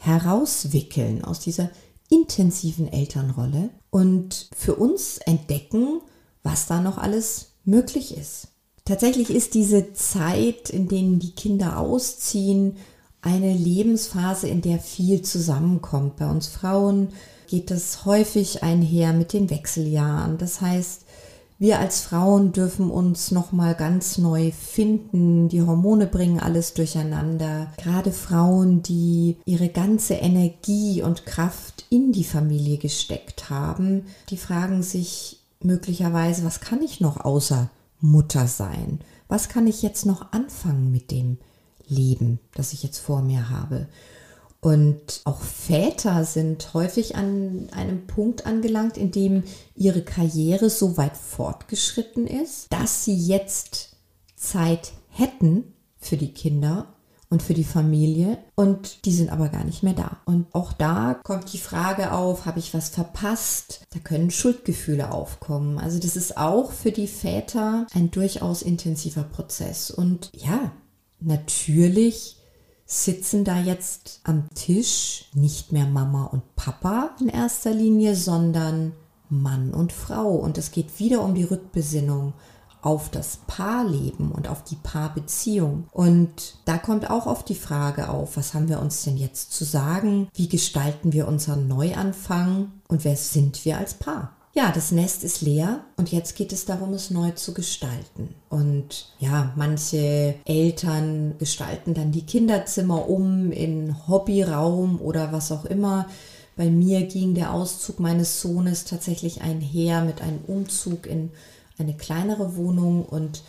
herauswickeln 0.00 1.22
aus 1.24 1.40
dieser 1.40 1.70
intensiven 2.08 2.90
Elternrolle 2.92 3.70
und 3.90 4.48
für 4.56 4.74
uns 4.74 5.18
entdecken, 5.18 6.00
was 6.42 6.66
da 6.66 6.80
noch 6.80 6.98
alles 6.98 7.52
möglich 7.64 8.16
ist. 8.16 8.48
Tatsächlich 8.84 9.30
ist 9.30 9.54
diese 9.54 9.92
Zeit, 9.92 10.70
in 10.70 10.88
denen 10.88 11.18
die 11.20 11.32
Kinder 11.32 11.78
ausziehen, 11.78 12.76
eine 13.22 13.52
Lebensphase, 13.52 14.48
in 14.48 14.62
der 14.62 14.78
viel 14.78 15.20
zusammenkommt. 15.22 16.16
Bei 16.16 16.28
uns 16.28 16.48
Frauen 16.48 17.08
geht 17.46 17.70
das 17.70 18.06
häufig 18.06 18.62
einher 18.62 19.12
mit 19.12 19.34
den 19.34 19.50
Wechseljahren. 19.50 20.38
Das 20.38 20.62
heißt, 20.62 21.02
wir 21.60 21.78
als 21.78 22.00
Frauen 22.00 22.52
dürfen 22.52 22.90
uns 22.90 23.32
noch 23.32 23.52
mal 23.52 23.74
ganz 23.74 24.16
neu 24.16 24.50
finden. 24.50 25.50
Die 25.50 25.60
Hormone 25.60 26.06
bringen 26.06 26.40
alles 26.40 26.72
durcheinander. 26.72 27.70
Gerade 27.76 28.12
Frauen, 28.12 28.82
die 28.82 29.36
ihre 29.44 29.68
ganze 29.68 30.14
Energie 30.14 31.02
und 31.02 31.26
Kraft 31.26 31.84
in 31.90 32.12
die 32.12 32.24
Familie 32.24 32.78
gesteckt 32.78 33.50
haben, 33.50 34.06
die 34.30 34.38
fragen 34.38 34.82
sich 34.82 35.40
möglicherweise, 35.62 36.46
was 36.46 36.60
kann 36.60 36.80
ich 36.80 37.00
noch 37.00 37.22
außer 37.22 37.68
Mutter 38.00 38.46
sein? 38.46 39.00
Was 39.28 39.50
kann 39.50 39.66
ich 39.66 39.82
jetzt 39.82 40.06
noch 40.06 40.32
anfangen 40.32 40.90
mit 40.90 41.10
dem 41.10 41.36
Leben, 41.86 42.40
das 42.54 42.72
ich 42.72 42.82
jetzt 42.82 43.00
vor 43.00 43.20
mir 43.20 43.50
habe? 43.50 43.86
Und 44.60 45.22
auch 45.24 45.40
Väter 45.40 46.24
sind 46.24 46.74
häufig 46.74 47.16
an 47.16 47.68
einem 47.72 48.06
Punkt 48.06 48.44
angelangt, 48.46 48.98
in 48.98 49.10
dem 49.10 49.44
ihre 49.74 50.02
Karriere 50.02 50.68
so 50.68 50.98
weit 50.98 51.16
fortgeschritten 51.16 52.26
ist, 52.26 52.70
dass 52.70 53.04
sie 53.04 53.16
jetzt 53.16 53.96
Zeit 54.36 54.92
hätten 55.08 55.74
für 55.98 56.16
die 56.16 56.32
Kinder 56.32 56.94
und 57.30 57.42
für 57.42 57.54
die 57.54 57.64
Familie 57.64 58.38
und 58.56 59.04
die 59.04 59.12
sind 59.12 59.30
aber 59.30 59.48
gar 59.48 59.64
nicht 59.64 59.82
mehr 59.82 59.94
da. 59.94 60.18
Und 60.24 60.52
auch 60.52 60.72
da 60.72 61.14
kommt 61.22 61.52
die 61.52 61.58
Frage 61.58 62.12
auf, 62.12 62.44
habe 62.44 62.58
ich 62.58 62.74
was 62.74 62.88
verpasst? 62.88 63.82
Da 63.90 64.00
können 64.00 64.32
Schuldgefühle 64.32 65.12
aufkommen. 65.12 65.78
Also 65.78 66.00
das 66.00 66.16
ist 66.16 66.36
auch 66.36 66.72
für 66.72 66.90
die 66.90 67.06
Väter 67.06 67.86
ein 67.94 68.10
durchaus 68.10 68.62
intensiver 68.62 69.22
Prozess. 69.22 69.92
Und 69.92 70.32
ja, 70.34 70.72
natürlich 71.20 72.39
sitzen 72.90 73.44
da 73.44 73.56
jetzt 73.56 74.20
am 74.24 74.48
Tisch 74.54 75.26
nicht 75.32 75.70
mehr 75.70 75.86
Mama 75.86 76.24
und 76.24 76.56
Papa 76.56 77.10
in 77.20 77.28
erster 77.28 77.72
Linie, 77.72 78.16
sondern 78.16 78.92
Mann 79.28 79.72
und 79.72 79.92
Frau. 79.92 80.30
Und 80.30 80.58
es 80.58 80.72
geht 80.72 80.98
wieder 80.98 81.22
um 81.22 81.36
die 81.36 81.44
Rückbesinnung 81.44 82.32
auf 82.82 83.08
das 83.08 83.38
Paarleben 83.46 84.32
und 84.32 84.48
auf 84.48 84.64
die 84.64 84.74
Paarbeziehung. 84.74 85.86
Und 85.92 86.58
da 86.64 86.78
kommt 86.78 87.08
auch 87.10 87.26
oft 87.26 87.48
die 87.48 87.54
Frage 87.54 88.08
auf, 88.08 88.36
was 88.36 88.54
haben 88.54 88.68
wir 88.68 88.80
uns 88.80 89.04
denn 89.04 89.16
jetzt 89.16 89.52
zu 89.52 89.64
sagen? 89.64 90.28
Wie 90.34 90.48
gestalten 90.48 91.12
wir 91.12 91.28
unseren 91.28 91.68
Neuanfang? 91.68 92.72
Und 92.88 93.04
wer 93.04 93.16
sind 93.16 93.64
wir 93.64 93.78
als 93.78 93.94
Paar? 93.94 94.32
Ja, 94.52 94.72
das 94.72 94.90
Nest 94.90 95.22
ist 95.22 95.42
leer 95.42 95.84
und 95.96 96.10
jetzt 96.10 96.34
geht 96.34 96.52
es 96.52 96.64
darum, 96.64 96.92
es 96.92 97.10
neu 97.10 97.30
zu 97.32 97.54
gestalten. 97.54 98.34
Und 98.48 99.12
ja, 99.20 99.52
manche 99.56 100.34
Eltern 100.44 101.36
gestalten 101.38 101.94
dann 101.94 102.10
die 102.10 102.26
Kinderzimmer 102.26 103.08
um 103.08 103.52
in 103.52 104.08
Hobbyraum 104.08 105.00
oder 105.00 105.32
was 105.32 105.52
auch 105.52 105.64
immer. 105.64 106.08
Bei 106.56 106.68
mir 106.68 107.06
ging 107.06 107.34
der 107.34 107.52
Auszug 107.54 108.00
meines 108.00 108.40
Sohnes 108.40 108.84
tatsächlich 108.84 109.40
einher 109.40 110.02
mit 110.04 110.20
einem 110.20 110.40
Umzug 110.46 111.06
in 111.06 111.30
eine 111.78 111.94
kleinere 111.94 112.56
Wohnung 112.56 113.04
und 113.04 113.44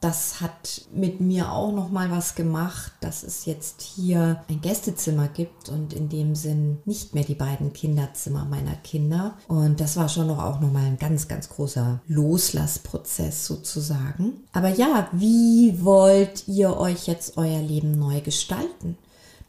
das 0.00 0.40
hat 0.40 0.82
mit 0.92 1.20
mir 1.20 1.50
auch 1.50 1.72
noch 1.72 1.90
mal 1.90 2.10
was 2.10 2.36
gemacht, 2.36 2.92
dass 3.00 3.24
es 3.24 3.46
jetzt 3.46 3.82
hier 3.82 4.44
ein 4.48 4.60
Gästezimmer 4.60 5.26
gibt 5.26 5.68
und 5.68 5.92
in 5.92 6.08
dem 6.08 6.36
Sinn 6.36 6.78
nicht 6.84 7.14
mehr 7.14 7.24
die 7.24 7.34
beiden 7.34 7.72
Kinderzimmer 7.72 8.44
meiner 8.44 8.76
Kinder. 8.76 9.36
Und 9.48 9.80
das 9.80 9.96
war 9.96 10.08
schon 10.08 10.28
noch 10.28 10.42
auch 10.42 10.60
noch 10.60 10.70
mal 10.70 10.84
ein 10.84 10.98
ganz, 10.98 11.26
ganz 11.26 11.48
großer 11.48 12.00
Loslassprozess 12.06 13.44
sozusagen. 13.44 14.44
Aber 14.52 14.68
ja, 14.68 15.08
wie 15.12 15.84
wollt 15.84 16.46
ihr 16.46 16.76
euch 16.76 17.08
jetzt 17.08 17.36
euer 17.36 17.60
Leben 17.60 17.98
neu 17.98 18.20
gestalten? 18.20 18.96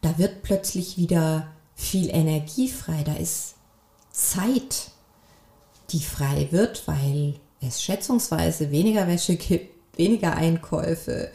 Da 0.01 0.17
wird 0.17 0.41
plötzlich 0.41 0.97
wieder 0.97 1.47
viel 1.75 2.09
Energie 2.09 2.69
frei. 2.69 3.03
Da 3.05 3.13
ist 3.13 3.53
Zeit, 4.11 4.91
die 5.91 5.99
frei 5.99 6.47
wird, 6.49 6.87
weil 6.87 7.35
es 7.61 7.83
schätzungsweise 7.83 8.71
weniger 8.71 9.07
Wäsche 9.07 9.35
gibt 9.35 9.78
weniger 9.99 10.35
Einkäufe 10.35 11.29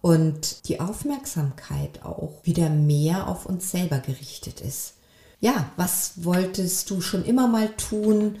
und 0.00 0.68
die 0.68 0.80
Aufmerksamkeit 0.80 2.04
auch 2.04 2.32
wieder 2.44 2.70
mehr 2.70 3.28
auf 3.28 3.44
uns 3.44 3.70
selber 3.70 3.98
gerichtet 3.98 4.62
ist. 4.62 4.94
Ja, 5.40 5.70
was 5.76 6.24
wolltest 6.24 6.88
du 6.88 7.02
schon 7.02 7.24
immer 7.24 7.48
mal 7.48 7.68
tun? 7.76 8.38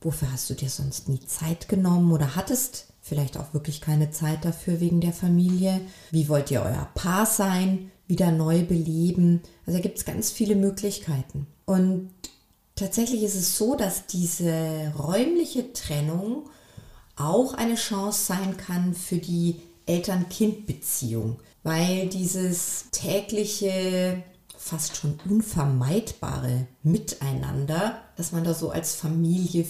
Wofür 0.00 0.32
hast 0.32 0.50
du 0.50 0.54
dir 0.54 0.70
sonst 0.70 1.08
nie 1.08 1.20
Zeit 1.20 1.68
genommen 1.68 2.12
oder 2.12 2.34
hattest 2.34 2.86
vielleicht 3.00 3.36
auch 3.36 3.54
wirklich 3.54 3.80
keine 3.80 4.10
Zeit 4.10 4.44
dafür 4.44 4.80
wegen 4.80 5.00
der 5.00 5.12
Familie? 5.12 5.80
Wie 6.10 6.28
wollt 6.28 6.50
ihr 6.50 6.62
euer 6.62 6.88
Paar 6.94 7.26
sein? 7.26 7.92
Wieder 8.08 8.32
neu 8.32 8.64
beleben? 8.64 9.42
Also 9.66 9.78
da 9.78 9.82
gibt 9.82 9.98
es 9.98 10.04
ganz 10.04 10.30
viele 10.30 10.56
Möglichkeiten. 10.56 11.46
Und 11.66 12.10
tatsächlich 12.74 13.22
ist 13.22 13.36
es 13.36 13.56
so, 13.56 13.76
dass 13.76 14.06
diese 14.06 14.92
räumliche 14.98 15.72
Trennung 15.72 16.48
auch 17.16 17.54
eine 17.54 17.74
Chance 17.74 18.24
sein 18.26 18.56
kann 18.56 18.94
für 18.94 19.16
die 19.16 19.60
Eltern-Kind-Beziehung, 19.86 21.38
weil 21.62 22.08
dieses 22.08 22.86
tägliche, 22.92 24.22
fast 24.56 24.96
schon 24.96 25.18
unvermeidbare 25.28 26.66
Miteinander, 26.82 28.02
das 28.16 28.32
man 28.32 28.44
da 28.44 28.54
so 28.54 28.70
als 28.70 28.94
Familie 28.94 29.66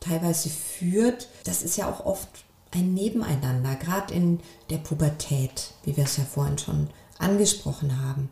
teilweise 0.00 0.48
führt, 0.48 1.28
das 1.44 1.62
ist 1.62 1.76
ja 1.76 1.90
auch 1.90 2.04
oft 2.04 2.28
ein 2.72 2.94
Nebeneinander, 2.94 3.76
gerade 3.76 4.12
in 4.14 4.40
der 4.70 4.78
Pubertät, 4.78 5.72
wie 5.84 5.96
wir 5.96 6.04
es 6.04 6.16
ja 6.16 6.24
vorhin 6.24 6.58
schon 6.58 6.88
angesprochen 7.18 8.00
haben. 8.02 8.28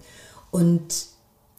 Und 0.51 1.07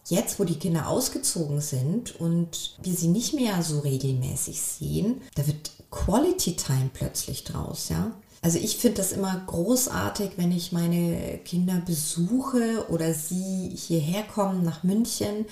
jetzt, 0.10 0.40
wo 0.40 0.44
die 0.44 0.60
Kinder 0.60 0.88
ausgezogen 0.88 1.62
sind 1.62 2.20
und 2.20 2.78
wir 2.82 2.94
sie 2.94 3.08
nicht 3.08 3.34
mehr 3.34 3.62
so 3.64 3.80
regelmäßig 3.80 4.62
sehen, 4.62 5.22
da 5.36 5.46
wird 5.48 5.72
Quality 5.92 6.56
Time 6.56 6.90
plötzlich 6.94 7.44
draus, 7.44 7.90
ja. 7.90 8.12
Also 8.42 8.60
ich 8.60 8.78
finde 8.78 8.98
das 8.98 9.12
immer 9.12 9.44
großartig, 9.48 10.34
wenn 10.38 10.52
ich 10.52 10.72
meine 10.72 11.40
Kinder 11.40 11.82
besuche 11.86 12.86
oder 12.90 13.14
sie 13.14 13.72
hierher 13.76 14.24
kommen 14.24 14.64
nach 14.64 14.84
München, 14.84 15.46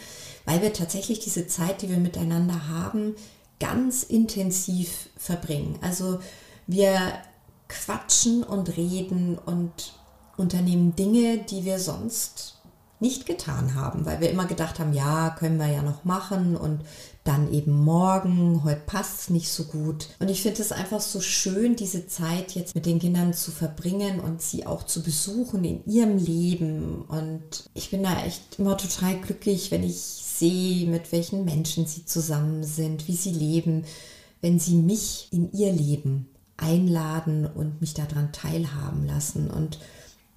weil 0.45 0.61
wir 0.61 0.71
tatsächlich 0.71 1.19
diese 1.19 1.47
Zeit, 1.47 1.81
die 1.81 1.89
wir 1.89 1.97
miteinander 1.97 2.69
haben, 2.69 3.15
ganz 3.59 4.03
intensiv 4.03 5.09
verbringen. 5.17 5.79
Also 5.81 6.19
wir 6.67 7.13
quatschen 7.67 8.43
und 8.43 8.77
reden 8.77 9.37
und 9.37 9.93
unternehmen 10.37 10.95
Dinge, 10.95 11.39
die 11.39 11.65
wir 11.65 11.79
sonst 11.79 12.55
nicht 12.99 13.25
getan 13.25 13.75
haben, 13.75 14.05
weil 14.05 14.21
wir 14.21 14.29
immer 14.29 14.45
gedacht 14.45 14.79
haben, 14.79 14.93
ja, 14.93 15.29
können 15.31 15.57
wir 15.57 15.67
ja 15.67 15.81
noch 15.81 16.05
machen 16.05 16.55
und 16.55 16.81
dann 17.25 17.51
eben 17.51 17.83
morgen, 17.83 18.63
heute 18.63 18.81
passt 18.85 19.21
es 19.21 19.29
nicht 19.31 19.49
so 19.49 19.63
gut. 19.63 20.09
Und 20.19 20.29
ich 20.29 20.43
finde 20.43 20.61
es 20.61 20.71
einfach 20.71 21.01
so 21.01 21.19
schön, 21.19 21.75
diese 21.75 22.07
Zeit 22.07 22.51
jetzt 22.51 22.75
mit 22.75 22.85
den 22.85 22.99
Kindern 22.99 23.33
zu 23.33 23.51
verbringen 23.51 24.19
und 24.19 24.43
sie 24.43 24.67
auch 24.67 24.83
zu 24.83 25.01
besuchen 25.01 25.63
in 25.63 25.83
ihrem 25.85 26.17
Leben. 26.17 27.01
Und 27.01 27.69
ich 27.73 27.89
bin 27.89 28.03
da 28.03 28.23
echt 28.23 28.59
immer 28.59 28.77
total 28.77 29.19
glücklich, 29.19 29.71
wenn 29.71 29.83
ich 29.83 29.97
sehe, 29.97 30.87
mit 30.87 31.11
welchen 31.11 31.45
Menschen 31.45 31.87
sie 31.87 32.05
zusammen 32.05 32.63
sind, 32.63 33.07
wie 33.07 33.15
sie 33.15 33.31
leben, 33.31 33.85
wenn 34.41 34.59
sie 34.59 34.75
mich 34.75 35.27
in 35.31 35.51
ihr 35.51 35.73
Leben 35.73 36.29
einladen 36.57 37.47
und 37.47 37.81
mich 37.81 37.95
daran 37.95 38.31
teilhaben 38.31 39.05
lassen. 39.07 39.49
Und 39.49 39.79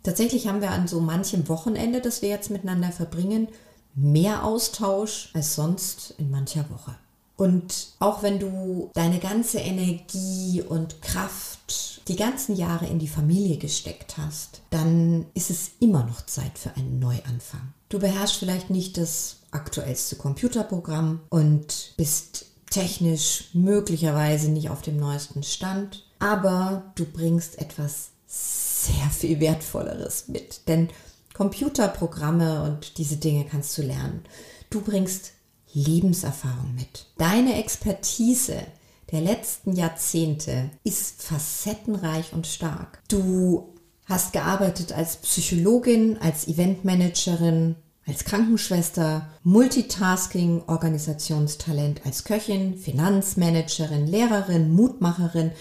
Tatsächlich 0.08 0.48
haben 0.48 0.62
wir 0.62 0.70
an 0.70 0.88
so 0.88 1.00
manchem 1.00 1.50
Wochenende, 1.50 2.00
das 2.00 2.22
wir 2.22 2.30
jetzt 2.30 2.48
miteinander 2.48 2.92
verbringen, 2.92 3.46
mehr 3.94 4.42
Austausch 4.42 5.28
als 5.34 5.54
sonst 5.54 6.14
in 6.16 6.30
mancher 6.30 6.64
Woche. 6.70 6.94
Und 7.36 7.88
auch 7.98 8.22
wenn 8.22 8.38
du 8.38 8.90
deine 8.94 9.18
ganze 9.18 9.58
Energie 9.58 10.62
und 10.66 11.02
Kraft 11.02 12.08
die 12.08 12.16
ganzen 12.16 12.56
Jahre 12.56 12.86
in 12.86 12.98
die 12.98 13.06
Familie 13.06 13.58
gesteckt 13.58 14.16
hast, 14.16 14.62
dann 14.70 15.26
ist 15.34 15.50
es 15.50 15.72
immer 15.78 16.04
noch 16.04 16.24
Zeit 16.24 16.58
für 16.58 16.74
einen 16.74 16.98
Neuanfang. 16.98 17.74
Du 17.90 17.98
beherrschst 17.98 18.38
vielleicht 18.38 18.70
nicht 18.70 18.96
das 18.96 19.40
aktuellste 19.50 20.16
Computerprogramm 20.16 21.20
und 21.28 21.92
bist 21.98 22.46
technisch 22.70 23.50
möglicherweise 23.52 24.48
nicht 24.48 24.70
auf 24.70 24.80
dem 24.80 24.96
neuesten 24.96 25.42
Stand, 25.42 26.06
aber 26.18 26.92
du 26.94 27.04
bringst 27.04 27.58
etwas 27.58 28.12
sehr 28.28 29.11
viel 29.11 29.40
Wertvolleres 29.40 30.28
mit. 30.28 30.68
Denn 30.68 30.88
Computerprogramme 31.35 32.62
und 32.62 32.99
diese 32.99 33.16
Dinge 33.16 33.44
kannst 33.44 33.76
du 33.78 33.82
lernen. 33.82 34.25
Du 34.70 34.82
bringst 34.82 35.32
Lebenserfahrung 35.73 36.75
mit. 36.75 37.06
Deine 37.16 37.58
Expertise 37.58 38.62
der 39.11 39.20
letzten 39.23 39.73
Jahrzehnte 39.73 40.70
ist 40.85 41.23
facettenreich 41.23 42.32
und 42.32 42.47
stark. 42.47 43.00
Du 43.08 43.75
hast 44.04 44.32
gearbeitet 44.32 44.92
als 44.92 45.16
Psychologin, 45.16 46.18
als 46.20 46.47
Eventmanagerin, 46.49 47.76
als 48.06 48.25
Krankenschwester, 48.25 49.28
Multitasking, 49.42 50.62
Organisationstalent, 50.66 52.00
als 52.04 52.25
Köchin, 52.25 52.76
Finanzmanagerin, 52.76 54.06
Lehrerin, 54.06 54.75
Mutmacherin, 54.75 55.52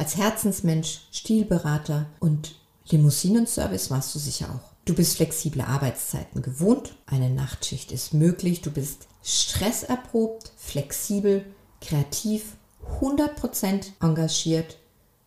als 0.00 0.16
Herzensmensch, 0.16 1.02
Stilberater 1.12 2.06
und 2.20 2.54
Limousinenservice 2.88 3.90
warst 3.90 4.14
du 4.14 4.18
sicher 4.18 4.46
auch. 4.48 4.72
Du 4.86 4.94
bist 4.94 5.18
flexible 5.18 5.60
Arbeitszeiten 5.60 6.40
gewohnt, 6.40 6.94
eine 7.04 7.28
Nachtschicht 7.28 7.92
ist 7.92 8.14
möglich, 8.14 8.62
du 8.62 8.70
bist 8.70 9.08
stresserprobt, 9.22 10.52
flexibel, 10.56 11.44
kreativ, 11.82 12.56
100% 13.02 13.88
engagiert, 14.00 14.78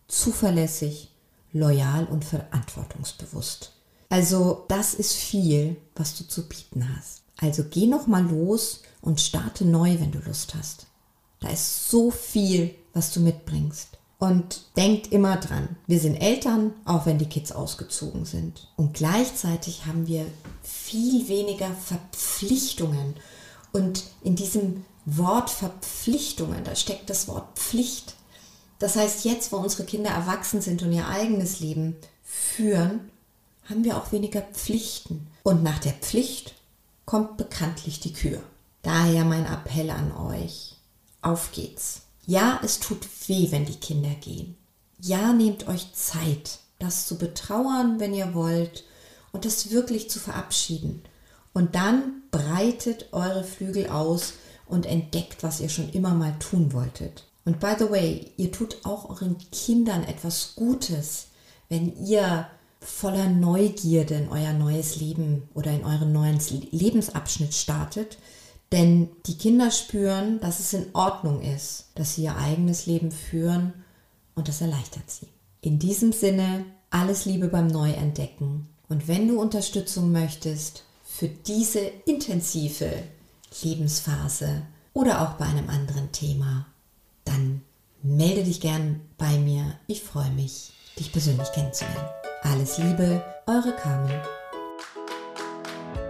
zuverlässig, 0.08 1.12
loyal 1.52 2.06
und 2.06 2.24
verantwortungsbewusst. 2.24 3.70
Also 4.08 4.64
das 4.66 4.92
ist 4.92 5.14
viel, 5.14 5.76
was 5.94 6.18
du 6.18 6.26
zu 6.26 6.48
bieten 6.48 6.96
hast. 6.96 7.22
Also 7.36 7.62
geh 7.70 7.86
noch 7.86 8.08
mal 8.08 8.24
los 8.24 8.82
und 9.02 9.20
starte 9.20 9.64
neu, 9.64 10.00
wenn 10.00 10.10
du 10.10 10.18
Lust 10.18 10.56
hast. 10.56 10.88
Da 11.38 11.50
ist 11.50 11.88
so 11.88 12.10
viel, 12.10 12.74
was 12.92 13.12
du 13.12 13.20
mitbringst. 13.20 13.98
Und 14.24 14.62
denkt 14.74 15.12
immer 15.12 15.36
dran, 15.36 15.76
wir 15.86 16.00
sind 16.00 16.16
Eltern, 16.16 16.72
auch 16.86 17.04
wenn 17.04 17.18
die 17.18 17.28
Kids 17.28 17.52
ausgezogen 17.52 18.24
sind. 18.24 18.68
Und 18.74 18.94
gleichzeitig 18.94 19.84
haben 19.84 20.06
wir 20.06 20.24
viel 20.62 21.28
weniger 21.28 21.68
Verpflichtungen 21.68 23.16
und 23.72 24.04
in 24.22 24.34
diesem 24.34 24.86
Wort 25.04 25.50
Verpflichtungen, 25.50 26.64
da 26.64 26.74
steckt 26.74 27.10
das 27.10 27.28
Wort 27.28 27.58
Pflicht. 27.58 28.14
Das 28.78 28.96
heißt, 28.96 29.26
jetzt, 29.26 29.52
wo 29.52 29.58
unsere 29.58 29.84
Kinder 29.84 30.08
erwachsen 30.08 30.62
sind 30.62 30.82
und 30.82 30.92
ihr 30.92 31.06
eigenes 31.06 31.60
Leben 31.60 31.94
führen, 32.22 33.10
haben 33.68 33.84
wir 33.84 33.98
auch 33.98 34.10
weniger 34.10 34.40
Pflichten. 34.40 35.26
Und 35.42 35.62
nach 35.62 35.80
der 35.80 35.92
Pflicht 35.92 36.54
kommt 37.04 37.36
bekanntlich 37.36 38.00
die 38.00 38.14
Kür. 38.14 38.40
Daher 38.80 39.26
mein 39.26 39.44
Appell 39.44 39.90
an 39.90 40.16
euch. 40.16 40.76
Auf 41.20 41.52
geht's. 41.52 42.03
Ja, 42.26 42.60
es 42.62 42.80
tut 42.80 43.06
weh, 43.28 43.48
wenn 43.50 43.66
die 43.66 43.74
Kinder 43.74 44.14
gehen. 44.20 44.56
Ja, 44.98 45.32
nehmt 45.32 45.68
euch 45.68 45.92
Zeit, 45.92 46.58
das 46.78 47.06
zu 47.06 47.18
betrauern, 47.18 48.00
wenn 48.00 48.14
ihr 48.14 48.34
wollt, 48.34 48.84
und 49.32 49.44
das 49.44 49.70
wirklich 49.70 50.08
zu 50.08 50.20
verabschieden. 50.20 51.02
Und 51.52 51.74
dann 51.74 52.22
breitet 52.30 53.12
eure 53.12 53.44
Flügel 53.44 53.88
aus 53.88 54.34
und 54.66 54.86
entdeckt, 54.86 55.42
was 55.42 55.60
ihr 55.60 55.68
schon 55.68 55.90
immer 55.90 56.14
mal 56.14 56.34
tun 56.38 56.72
wolltet. 56.72 57.24
Und 57.44 57.60
by 57.60 57.74
the 57.78 57.90
way, 57.90 58.32
ihr 58.36 58.50
tut 58.50 58.78
auch 58.84 59.10
euren 59.10 59.36
Kindern 59.52 60.04
etwas 60.04 60.54
Gutes, 60.56 61.26
wenn 61.68 61.94
ihr 62.06 62.46
voller 62.80 63.28
Neugierde 63.28 64.14
in 64.14 64.28
euer 64.28 64.52
neues 64.52 64.96
Leben 64.96 65.48
oder 65.54 65.72
in 65.72 65.84
euren 65.84 66.12
neuen 66.12 66.38
Lebensabschnitt 66.70 67.54
startet. 67.54 68.18
Denn 68.74 69.08
die 69.26 69.38
Kinder 69.38 69.70
spüren, 69.70 70.40
dass 70.40 70.58
es 70.58 70.72
in 70.72 70.86
Ordnung 70.94 71.42
ist, 71.42 71.90
dass 71.94 72.16
sie 72.16 72.24
ihr 72.24 72.36
eigenes 72.36 72.86
Leben 72.86 73.12
führen 73.12 73.72
und 74.34 74.48
das 74.48 74.62
erleichtert 74.62 75.08
sie. 75.08 75.28
In 75.60 75.78
diesem 75.78 76.10
Sinne, 76.10 76.64
alles 76.90 77.24
Liebe 77.24 77.46
beim 77.46 77.68
Neuentdecken. 77.68 78.66
Und 78.88 79.06
wenn 79.06 79.28
du 79.28 79.40
Unterstützung 79.40 80.10
möchtest, 80.10 80.82
für 81.04 81.28
diese 81.28 81.78
intensive 82.04 82.90
Lebensphase 83.62 84.62
oder 84.92 85.22
auch 85.22 85.34
bei 85.34 85.44
einem 85.44 85.70
anderen 85.70 86.10
Thema, 86.10 86.66
dann 87.24 87.62
melde 88.02 88.42
dich 88.42 88.60
gern 88.60 89.02
bei 89.18 89.38
mir. 89.38 89.78
Ich 89.86 90.02
freue 90.02 90.32
mich, 90.32 90.72
dich 90.98 91.12
persönlich 91.12 91.52
kennenzulernen. 91.52 92.08
Alles 92.42 92.78
Liebe, 92.78 93.22
eure 93.46 93.70
Carmen. 93.76 94.10